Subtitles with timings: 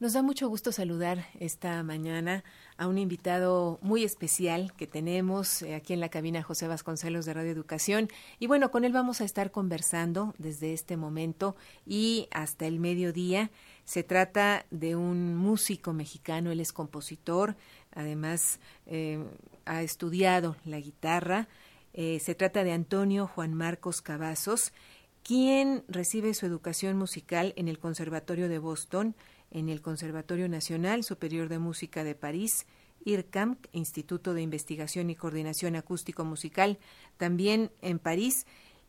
[0.00, 2.42] Nos da mucho gusto saludar esta mañana
[2.76, 7.34] a un invitado muy especial que tenemos eh, aquí en la cabina José Vasconcelos de
[7.34, 8.08] Radio Educación.
[8.40, 11.54] Y bueno, con él vamos a estar conversando desde este momento
[11.86, 13.50] y hasta el mediodía.
[13.84, 17.56] Se trata de un músico mexicano, él es compositor,
[17.94, 19.24] además eh,
[19.66, 21.48] ha estudiado la guitarra.
[21.94, 24.72] Eh, se trata de Antonio Juan Marcos Cavazos,
[25.22, 29.14] quien recibe su educación musical en el Conservatorio de Boston,
[29.52, 32.66] en el Conservatorio Nacional Superior de Música de París,
[33.04, 36.78] IRCAM, Instituto de Investigación y Coordinación Acústico Musical,
[37.18, 38.46] también en París,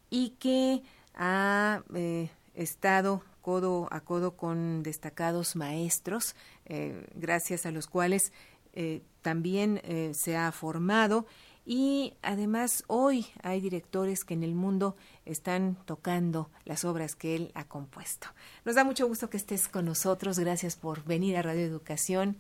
[0.10, 0.82] y que
[1.14, 8.32] ha eh, estado codo a codo con destacados maestros, eh, gracias a los cuales
[8.74, 9.82] eh, también
[10.14, 11.26] se ha formado
[11.66, 17.52] y además hoy hay directores que en el mundo están tocando las obras que él
[17.54, 18.28] ha compuesto.
[18.66, 20.38] Nos da mucho gusto que estés con nosotros.
[20.40, 22.36] Gracias por venir a Radio Educación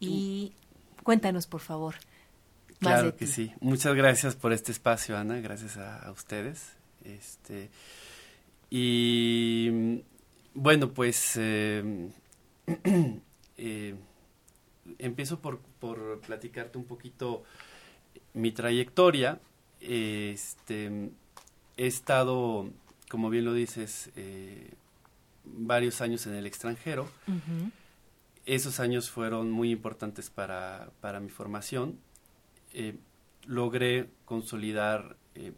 [0.00, 0.52] y
[1.02, 1.96] cuéntanos, por favor.
[2.78, 3.52] claro que sí.
[3.60, 5.40] Muchas gracias por este espacio, Ana.
[5.40, 6.72] Gracias a, ustedes.
[7.04, 7.70] Este
[8.70, 10.02] y
[10.54, 12.10] bueno, pues eh,
[13.58, 13.94] eh,
[14.98, 17.44] empiezo por, por platicarte un poquito
[18.34, 19.40] mi trayectoria,
[19.80, 21.10] este,
[21.76, 22.68] he estado,
[23.08, 24.74] como bien lo dices, eh,
[25.44, 27.08] varios años en el extranjero.
[28.44, 31.98] Esos años fueron muy importantes para, para mi formación.
[32.72, 32.96] Eh,
[33.46, 35.52] logré consolidar eh,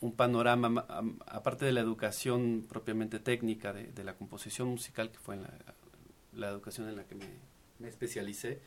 [0.00, 0.84] un panorama,
[1.26, 6.96] aparte de la educación propiamente técnica de, la composición musical, que fue la, educación en
[6.96, 8.60] la que me, especialicé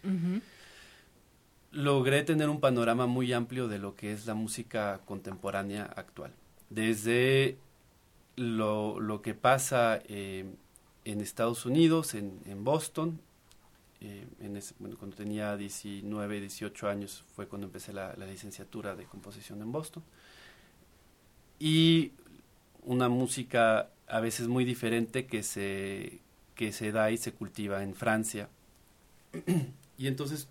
[1.72, 6.34] logré tener un panorama muy amplio de lo que es la música contemporánea actual.
[6.70, 7.58] Desde
[8.36, 10.46] lo, lo que pasa eh,
[11.06, 13.20] en Estados Unidos, en, en Boston,
[14.02, 14.26] eh,
[14.98, 20.04] cuando tenía 19, 18 años fue cuando empecé la, la, licenciatura de composición en Boston.
[21.60, 22.14] Y
[22.84, 26.20] una música a veces muy diferente que se,
[26.56, 28.50] que se da y se cultiva en Francia.
[29.98, 30.48] y entonces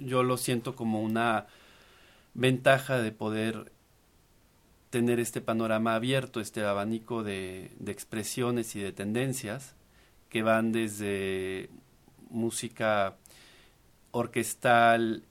[0.00, 1.46] yo lo siento como una
[2.34, 3.72] ventaja de poder
[4.90, 9.74] tener este panorama abierto, este abanico de, expresiones y de tendencias
[10.28, 11.70] que van desde
[12.28, 13.16] música
[14.10, 15.24] orquestal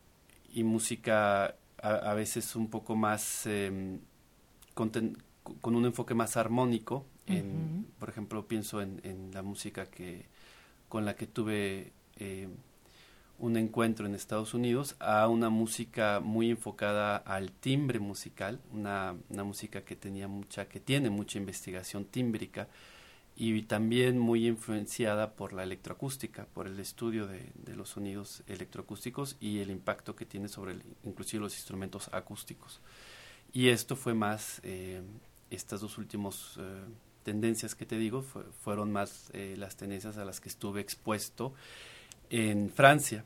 [0.54, 4.00] y música a, veces un poco más em,
[4.74, 4.92] con,
[5.64, 7.06] un enfoque más armónico.
[8.00, 10.26] Por ejemplo, pienso en, la música que
[10.88, 12.48] con la que tuve eh,
[13.40, 19.82] un encuentro en Estados Unidos a una música muy enfocada al timbre musical, una, música
[19.82, 22.68] que tenía mucha, que tiene mucha investigación tímbrica
[23.36, 29.60] y también muy influenciada por la electroacústica, por el estudio de, los sonidos electroacústicos y
[29.60, 32.82] el impacto que tiene sobre inclusive los instrumentos acústicos.
[33.54, 35.02] Y esto fue más, eh,
[35.50, 36.82] estas dos últimas eh,
[37.24, 41.54] tendencias que te digo, fueron más eh, las tendencias a las que estuve expuesto
[42.30, 43.26] en Francia,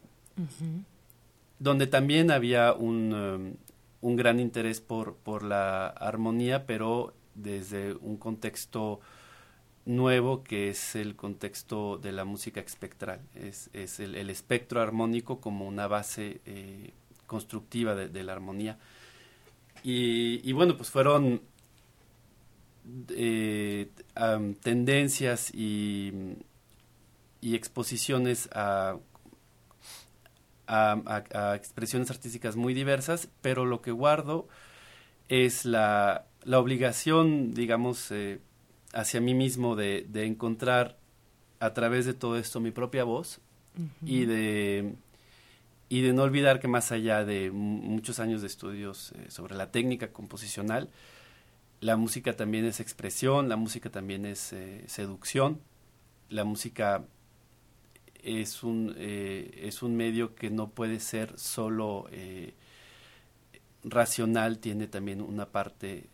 [1.59, 3.53] donde también había un, um,
[4.01, 8.99] un gran interés por, por la armonía, pero desde un contexto
[9.85, 15.67] nuevo que es el contexto de la música espectral, es, es el, espectro armónico como
[15.67, 16.91] una base eh,
[17.27, 18.77] constructiva de, la armonía.
[19.83, 21.41] Y, y, bueno, pues fueron
[23.09, 23.89] eh,
[24.61, 26.11] tendencias y
[27.43, 28.95] y exposiciones a,
[30.65, 34.47] a, expresiones artísticas muy diversas, pero lo que guardo
[35.27, 38.39] es la, la obligación, digamos, eh,
[38.93, 40.97] hacia mí mismo de, de, encontrar
[41.59, 43.41] a través de todo esto mi propia voz
[44.05, 44.95] y de
[45.89, 49.69] y de no olvidar que más allá de muchos años de estudios eh, sobre la
[49.71, 50.89] técnica composicional,
[51.81, 55.59] la música también es expresión, la música también es eh, seducción,
[56.29, 57.03] la música
[58.23, 62.53] es un, eh, es un medio que no puede ser solo eh,
[63.83, 66.05] racional, tiene también una parte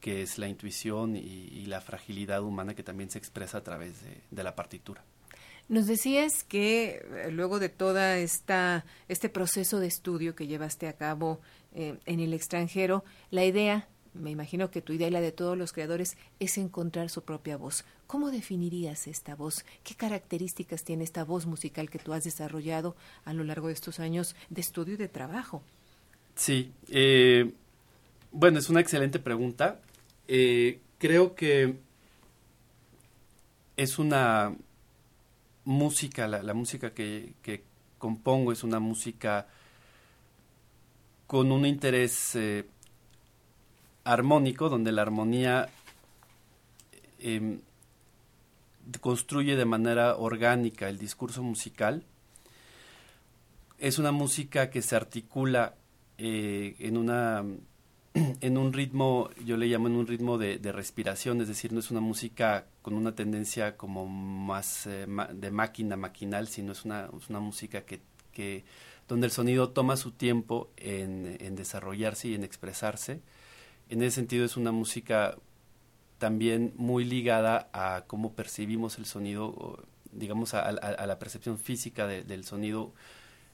[0.00, 3.94] que es la intuición y, la fragilidad humana que también se expresa a través
[4.30, 5.02] de, la partitura.
[5.68, 10.94] Nos decías que eh, luego de toda esta este proceso de estudio que llevaste a
[10.94, 11.40] cabo
[11.74, 15.72] en el extranjero, la idea me imagino que tu idea y la de todos los
[15.72, 17.84] creadores es encontrar su propia voz.
[18.06, 19.64] ¿Cómo definirías esta voz?
[19.84, 22.94] ¿Qué características tiene esta voz musical que tú has desarrollado
[23.24, 25.62] a lo largo de estos años de estudio y de trabajo?
[26.34, 27.52] Sí, eh,
[28.32, 29.80] bueno, es una excelente pregunta.
[30.28, 31.76] Eh, creo que
[33.76, 34.54] es una
[35.64, 37.34] música, la, música que,
[37.98, 39.46] compongo es una música
[41.26, 42.66] con un interés eh,
[44.04, 45.68] armónico, donde la armonía
[47.18, 47.60] em,
[49.00, 52.04] construye de manera orgánica el discurso musical.
[53.78, 55.74] Es una música que se articula
[56.18, 57.44] eh, en una
[58.40, 61.90] en un ritmo, yo le llamo en un ritmo de, respiración, es decir, no es
[61.90, 67.40] una música con una tendencia como más eh, de máquina maquinal, sino es una, una
[67.40, 68.00] música que,
[68.32, 68.64] que,
[69.08, 73.20] donde el sonido toma su tiempo en, en, desarrollarse y en expresarse.
[73.92, 75.36] En ese sentido es una música
[76.16, 82.94] también muy ligada a cómo percibimos el sonido, digamos, a, la percepción física del sonido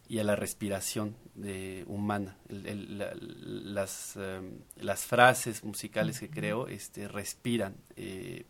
[0.08, 2.37] y a la respiración de, humana.
[2.50, 8.46] las, em, las frases musicales que creo este, respiran, eh,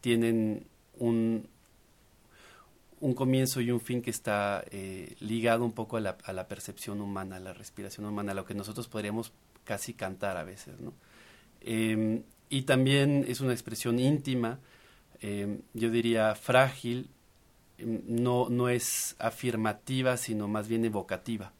[0.00, 0.66] tienen
[0.96, 1.46] un,
[3.00, 6.48] un comienzo y un fin que está eh, ligado un poco a la, a la,
[6.48, 9.34] percepción humana, a la respiración humana, a lo que nosotros podríamos
[9.64, 10.80] casi cantar a veces.
[10.80, 10.94] ¿no?
[11.66, 14.60] Em, y también es una expresión íntima,
[15.20, 17.10] em, yo diría frágil,
[17.78, 21.52] no, no es afirmativa, sino más bien evocativa.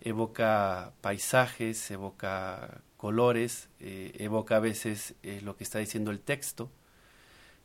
[0.00, 6.70] Evoca paisajes, evoca colores, eh, evoca a veces eh, lo que está diciendo el texto,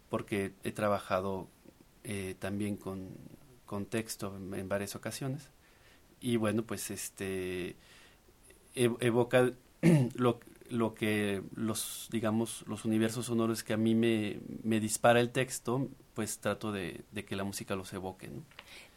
[0.09, 1.47] porque he trabajado
[2.03, 3.09] eh, también con,
[3.65, 5.49] con texto en, varias ocasiones.
[6.21, 7.75] Y bueno, pues este
[8.73, 9.51] evoca
[10.15, 10.39] lo,
[10.69, 15.89] lo que los, digamos, los universos sonoros que a mí me, me dispara el texto,
[16.13, 18.29] pues trato de, que la música los evoque.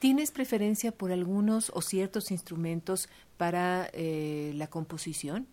[0.01, 5.47] ¿Tienes preferencia por algunos o ciertos instrumentos para eh, la composición?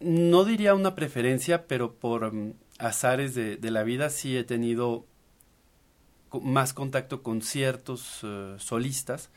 [0.00, 5.06] No diría una preferencia, pero por mm, azares de, la vida sí he tenido
[6.42, 9.30] más contacto con ciertos eh, solistas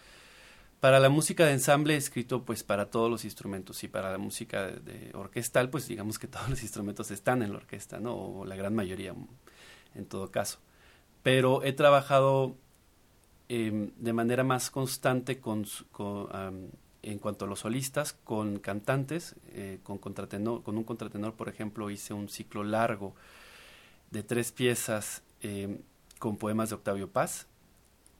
[0.79, 4.17] para la música de ensamble he escrito pues para todos los instrumentos y para la
[4.17, 8.15] música de, orquestal pues digamos que todos los instrumentos están en la orquesta, ¿no?
[8.15, 9.13] O la gran mayoría
[9.95, 10.59] en todo caso.
[11.23, 12.55] Pero he trabajado
[13.49, 15.65] em, de manera más constante con,
[17.01, 21.89] en cuanto a los solistas, con cantantes, eh, con, contratenor, con un contratenor, por ejemplo,
[21.89, 23.15] hice un ciclo largo
[24.11, 25.79] de tres piezas em,
[26.19, 27.47] con poemas de Octavio Paz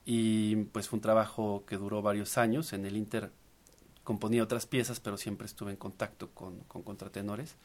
[0.05, 2.73] y pues fue un trabajo que duró varios años.
[2.73, 3.31] En el Inter
[4.03, 7.55] componía otras piezas, pero siempre estuve en contacto con, contratenores,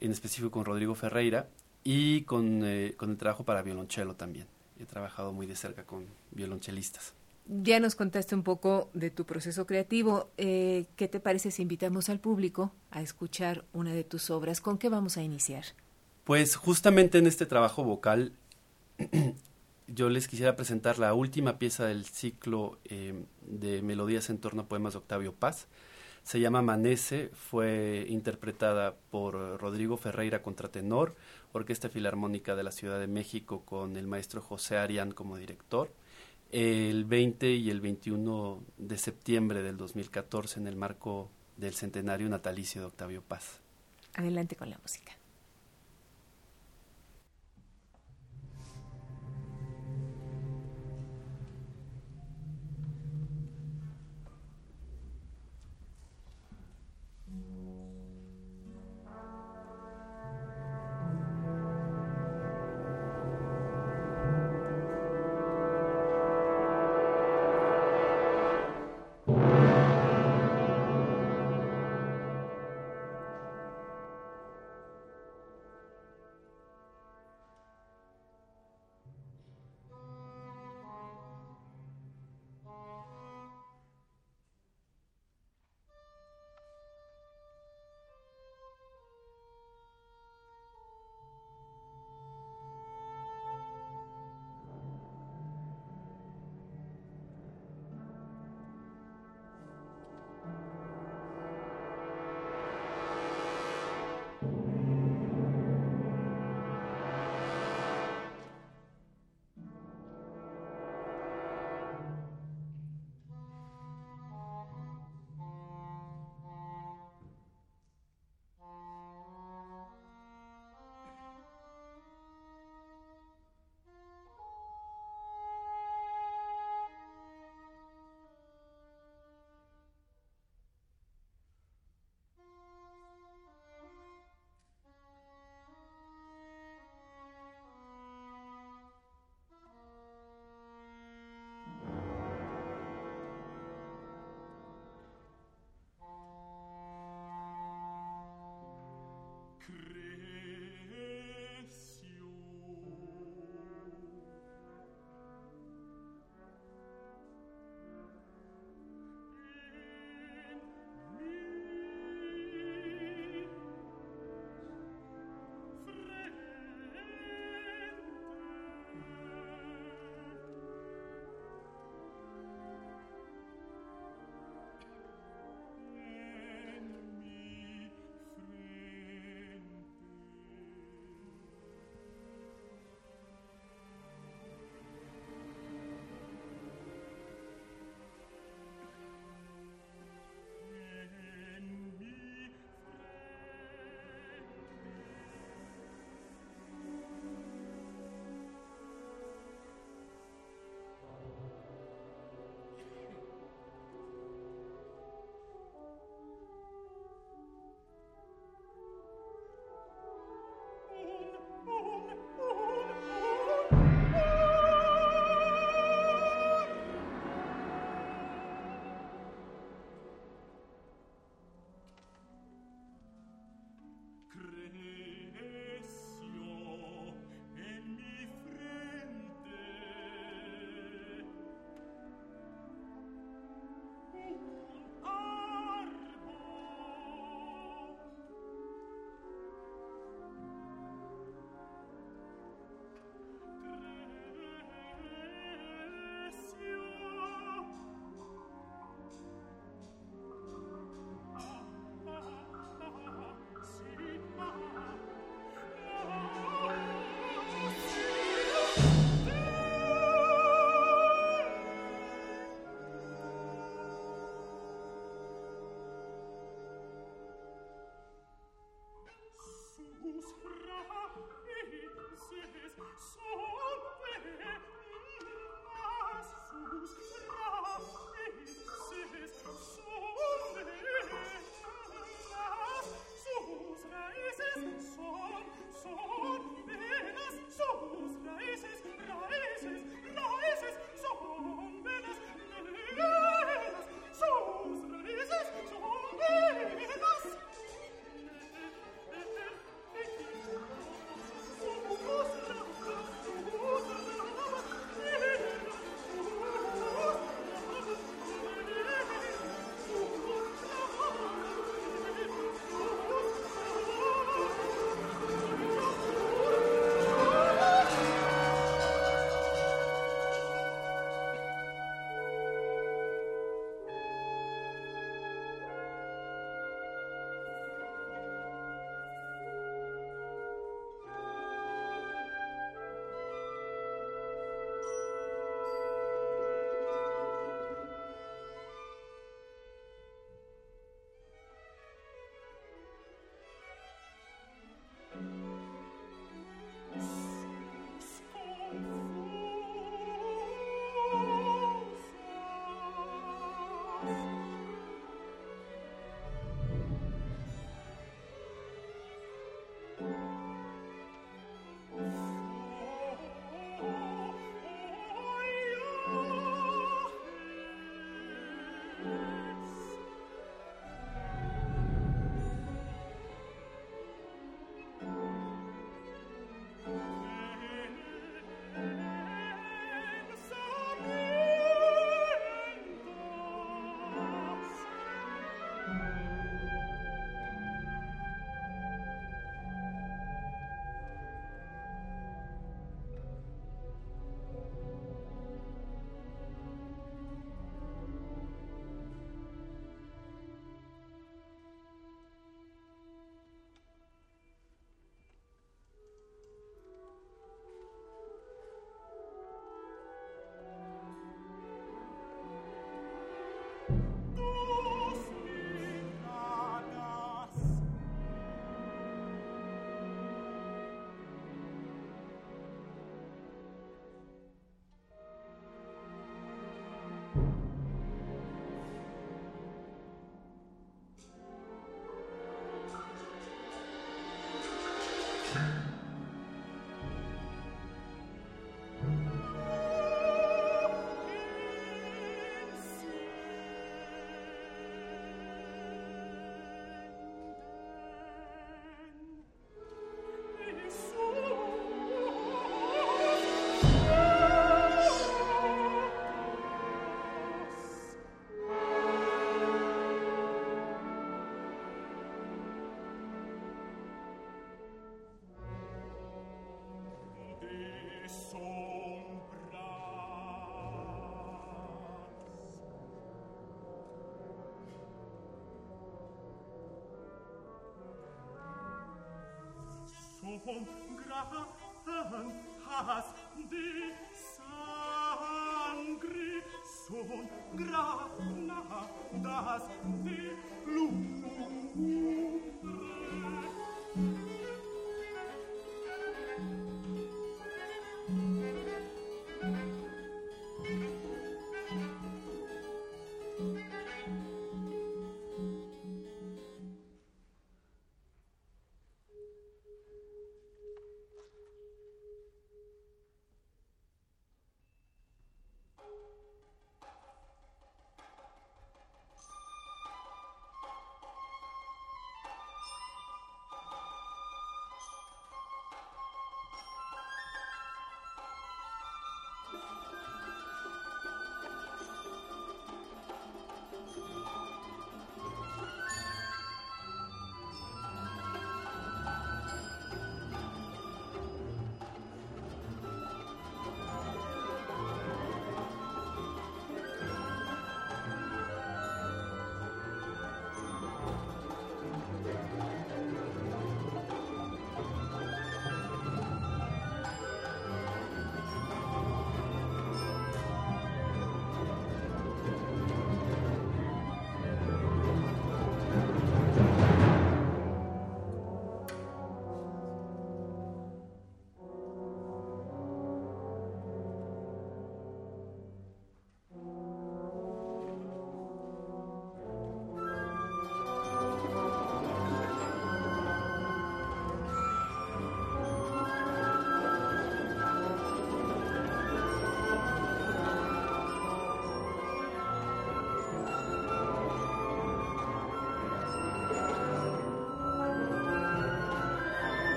[0.00, 1.48] en específico con Rodrigo Ferreira
[1.82, 4.46] y con, eh, con el trabajo para violonchelo también.
[4.78, 7.14] He trabajado muy de cerca con violonchelistas.
[7.46, 10.30] Ya nos contaste un poco de tu proceso creativo.
[10.36, 14.60] Eh, ¿Qué te parece si invitamos al público a escuchar una de tus obras?
[14.60, 15.64] ¿Con qué vamos a iniciar?
[16.24, 18.32] Pues justamente en este trabajo vocal
[19.94, 24.68] yo les quisiera presentar la última pieza del ciclo eh, de melodías en torno a
[24.68, 25.68] poemas de Octavio Paz.
[26.22, 31.16] Se llama Amanece, fue interpretada por Rodrigo Ferreira contratenor,
[31.52, 35.92] Orquesta Filarmónica de la Ciudad de México con el maestro José Arián como director,
[36.52, 42.80] el 20 y el 21 de septiembre del 2014 en el marco del centenario natalicio
[42.80, 43.60] de Octavio Paz.
[44.14, 45.12] Adelante con la música.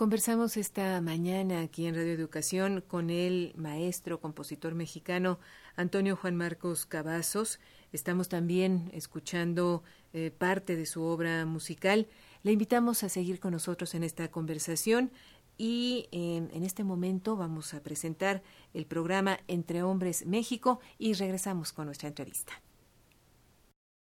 [0.00, 5.38] Conversamos esta mañana aquí en Radio Educación con el maestro, compositor mexicano
[5.76, 7.60] Antonio Juan Marcos Cavazos.
[7.92, 9.82] Estamos también escuchando
[10.14, 12.08] eh, parte de su obra musical.
[12.42, 15.10] Le invitamos a seguir con nosotros en esta conversación
[15.58, 21.74] y eh, en este momento vamos a presentar el programa Entre Hombres México y regresamos
[21.74, 22.54] con nuestra entrevista.